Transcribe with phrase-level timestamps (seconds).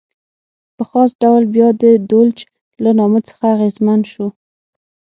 [0.75, 2.39] په خاص ډول بیا د دولچ
[2.83, 4.27] له نامه څخه اغېزمن شو.